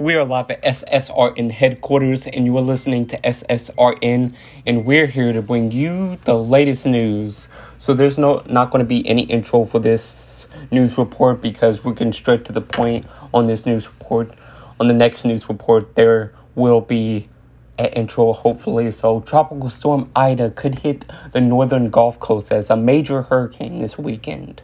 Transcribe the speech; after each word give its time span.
We 0.00 0.14
are 0.14 0.24
live 0.24 0.48
at 0.52 0.62
SSRN 0.62 1.50
headquarters, 1.50 2.28
and 2.28 2.46
you 2.46 2.56
are 2.56 2.62
listening 2.62 3.08
to 3.08 3.18
SSRN, 3.20 4.32
and 4.64 4.86
we're 4.86 5.08
here 5.08 5.32
to 5.32 5.42
bring 5.42 5.72
you 5.72 6.20
the 6.24 6.38
latest 6.38 6.86
news. 6.86 7.48
So 7.78 7.94
there's 7.94 8.16
no 8.16 8.44
not 8.46 8.70
going 8.70 8.78
to 8.78 8.86
be 8.86 9.04
any 9.08 9.24
intro 9.24 9.64
for 9.64 9.80
this 9.80 10.46
news 10.70 10.98
report 10.98 11.42
because 11.42 11.84
we're 11.84 11.94
getting 11.94 12.12
straight 12.12 12.44
to 12.44 12.52
the 12.52 12.60
point 12.60 13.06
on 13.34 13.46
this 13.46 13.66
news 13.66 13.88
report. 13.88 14.30
On 14.78 14.86
the 14.86 14.94
next 14.94 15.24
news 15.24 15.48
report, 15.48 15.96
there 15.96 16.32
will 16.54 16.80
be 16.80 17.28
an 17.76 17.86
intro, 17.86 18.32
hopefully. 18.32 18.92
So 18.92 19.18
tropical 19.22 19.68
storm 19.68 20.12
Ida 20.14 20.52
could 20.52 20.78
hit 20.78 21.10
the 21.32 21.40
northern 21.40 21.90
Gulf 21.90 22.20
Coast 22.20 22.52
as 22.52 22.70
a 22.70 22.76
major 22.76 23.22
hurricane 23.22 23.80
this 23.80 23.98
weekend. 23.98 24.62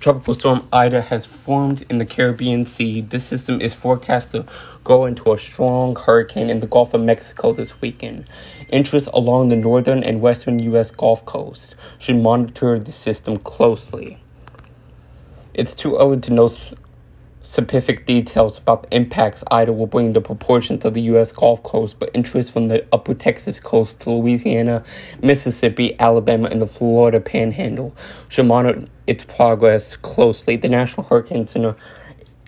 Tropical 0.00 0.34
storm 0.34 0.68
Ida 0.72 1.02
has 1.02 1.26
formed 1.26 1.84
in 1.90 1.98
the 1.98 2.06
Caribbean 2.06 2.66
Sea. 2.66 3.00
This 3.00 3.24
system 3.24 3.60
is 3.60 3.74
forecast 3.74 4.30
to 4.30 4.46
grow 4.84 5.06
into 5.06 5.32
a 5.32 5.38
strong 5.38 5.96
hurricane 5.96 6.48
in 6.48 6.60
the 6.60 6.68
Gulf 6.68 6.94
of 6.94 7.00
Mexico 7.00 7.52
this 7.52 7.80
weekend. 7.80 8.24
Interests 8.68 9.10
along 9.12 9.48
the 9.48 9.56
northern 9.56 10.04
and 10.04 10.20
western 10.20 10.60
U.S. 10.60 10.92
Gulf 10.92 11.24
Coast 11.24 11.74
should 11.98 12.14
monitor 12.14 12.78
the 12.78 12.92
system 12.92 13.38
closely. 13.38 14.22
It's 15.52 15.74
too 15.74 15.96
early 15.96 16.20
to 16.20 16.32
know 16.32 16.48
specific 17.48 18.04
details 18.04 18.58
about 18.58 18.82
the 18.82 18.94
impacts 18.94 19.42
Ida 19.50 19.72
will 19.72 19.86
bring 19.86 20.12
to 20.12 20.20
proportions 20.20 20.84
of 20.84 20.92
the 20.92 21.00
U.S. 21.12 21.32
Gulf 21.32 21.62
Coast, 21.62 21.98
but 21.98 22.10
interest 22.12 22.52
from 22.52 22.68
the 22.68 22.86
upper 22.92 23.14
Texas 23.14 23.58
coast 23.58 24.00
to 24.00 24.10
Louisiana, 24.10 24.84
Mississippi, 25.22 25.98
Alabama, 25.98 26.48
and 26.48 26.60
the 26.60 26.66
Florida 26.66 27.20
Panhandle 27.20 27.96
should 28.28 28.44
monitor 28.44 28.84
its 29.06 29.24
progress 29.24 29.96
closely. 29.96 30.56
The 30.56 30.68
National 30.68 31.06
Hurricane 31.06 31.46
Center 31.46 31.74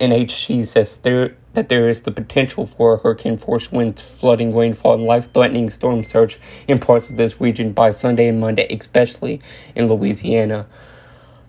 NHC 0.00 0.66
says 0.66 0.98
there 0.98 1.34
that 1.54 1.70
there 1.70 1.88
is 1.88 2.02
the 2.02 2.12
potential 2.12 2.66
for 2.66 2.98
hurricane 2.98 3.38
force 3.38 3.72
winds, 3.72 4.02
flooding, 4.02 4.54
rainfall, 4.54 4.94
and 4.94 5.04
life-threatening 5.04 5.70
storm 5.70 6.04
surge 6.04 6.38
in 6.68 6.78
parts 6.78 7.08
of 7.08 7.16
this 7.16 7.40
region 7.40 7.72
by 7.72 7.90
Sunday 7.90 8.28
and 8.28 8.38
Monday, 8.38 8.66
especially 8.70 9.40
in 9.74 9.88
Louisiana. 9.88 10.66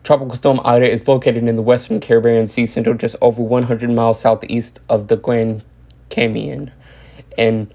Tropical 0.04 0.34
storm 0.36 0.60
Ida 0.66 0.90
is 0.90 1.08
located 1.08 1.48
in 1.48 1.56
the 1.56 1.62
western 1.62 2.00
Caribbean 2.00 2.48
Sea 2.48 2.66
Center, 2.66 2.96
just 2.96 3.16
over 3.22 3.42
100 3.42 3.90
miles 3.92 4.20
southeast 4.20 4.80
of 4.90 5.08
the 5.10 5.16
Grand 5.16 5.64
Cayman. 6.10 6.72
And 7.38 7.72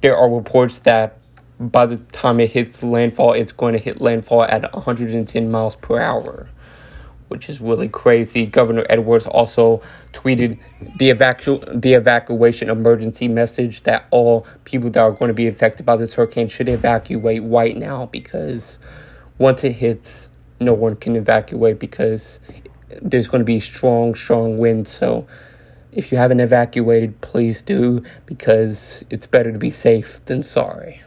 there 0.00 0.16
are 0.16 0.28
reports 0.28 0.80
that 0.80 1.16
by 1.60 1.86
the 1.86 1.98
time 1.98 2.40
it 2.40 2.50
hits 2.50 2.82
landfall, 2.82 3.34
it's 3.34 3.52
going 3.52 3.74
to 3.74 3.78
hit 3.78 4.00
landfall 4.00 4.42
at 4.42 4.72
110 4.74 5.50
miles 5.50 5.76
per 5.76 6.00
hour, 6.00 6.48
which 7.28 7.48
is 7.48 7.60
really 7.60 7.88
crazy. 7.88 8.46
Governor 8.46 8.84
Edwards 8.90 9.28
also 9.28 9.80
tweeted 10.12 10.58
the 10.98 11.10
evacu- 11.10 11.80
the 11.80 11.92
evacuation 11.92 12.68
emergency 12.68 13.28
message 13.28 13.84
that 13.84 14.06
all 14.10 14.44
people 14.64 14.90
that 14.90 15.00
are 15.00 15.12
going 15.12 15.28
to 15.28 15.34
be 15.34 15.46
affected 15.46 15.86
by 15.86 15.96
this 15.96 16.14
hurricane 16.14 16.48
should 16.48 16.68
evacuate 16.68 17.44
right 17.44 17.76
now 17.76 18.06
because 18.06 18.80
once 19.38 19.62
it 19.62 19.72
hits 19.72 20.30
no 20.60 20.74
one 20.74 20.96
can 20.96 21.16
evacuate 21.16 21.78
because 21.78 22.38
there's 23.02 23.28
going 23.28 23.40
to 23.40 23.46
be 23.46 23.60
strong, 23.60 24.14
strong 24.14 24.58
winds. 24.58 24.90
So 24.90 25.26
if 25.92 26.12
you 26.12 26.18
haven't 26.18 26.40
evacuated, 26.40 27.20
please 27.20 27.62
do 27.62 28.04
because 28.26 29.04
it's 29.10 29.26
better 29.26 29.50
to 29.52 29.58
be 29.58 29.70
safe 29.70 30.24
than 30.26 30.42
sorry. 30.42 31.02